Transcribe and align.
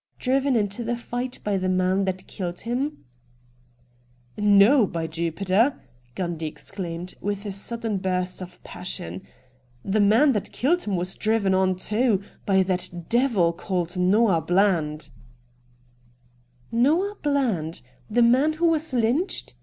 'Driven 0.18 0.56
into 0.56 0.82
the 0.82 0.96
fight 0.96 1.38
by 1.44 1.56
the 1.56 1.68
man 1.68 2.04
that 2.04 2.26
killed 2.26 2.62
him?'' 2.62 3.04
No, 4.36 4.88
by 4.88 5.06
Jupiter!' 5.06 5.80
Gundy 6.16 6.48
exclaimed, 6.48 7.14
with 7.20 7.46
a 7.46 7.52
sudden 7.52 7.98
burst 7.98 8.42
of 8.42 8.60
passion.' 8.64 9.22
The 9.94 10.00
man 10.00 10.32
that 10.32 10.50
killed 10.50 10.82
him 10.82 10.96
was 10.96 11.14
driven 11.14 11.54
on, 11.54 11.76
too, 11.76 12.20
by 12.44 12.64
that 12.64 12.90
devil 13.08 13.52
called 13.52 13.96
Noah 13.96 14.40
Bland.' 14.40 15.10
236 16.72 16.72
RED 16.72 16.72
DIAMONDS' 16.72 16.72
Noah 16.82 17.16
Bland! 17.22 17.82
The 18.10 18.22
man 18.22 18.54
who 18.54 18.66
was 18.66 18.92
lynched 18.92 19.54